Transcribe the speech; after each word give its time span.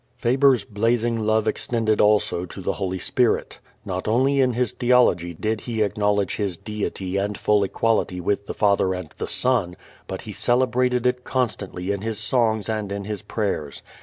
Faber's 0.15 0.65
blazing 0.65 1.15
love 1.19 1.47
extended 1.47 2.01
also 2.01 2.43
to 2.43 2.59
the 2.61 2.73
Holy 2.73 2.97
Spirit. 2.97 3.59
Not 3.85 4.07
only 4.07 4.41
in 4.41 4.53
his 4.53 4.71
theology 4.71 5.35
did 5.35 5.61
he 5.61 5.83
acknowledge 5.83 6.37
His 6.37 6.57
deity 6.57 7.17
and 7.17 7.37
full 7.37 7.63
equality 7.63 8.19
with 8.19 8.47
the 8.47 8.55
Father 8.55 8.95
and 8.95 9.11
the 9.19 9.27
Son, 9.27 9.75
but 10.07 10.21
he 10.21 10.33
celebrated 10.33 11.05
it 11.05 11.23
constantly 11.23 11.91
in 11.91 12.01
his 12.01 12.17
songs 12.17 12.67
and 12.67 12.91
in 12.91 13.03
his 13.05 13.21
prayers. 13.21 13.83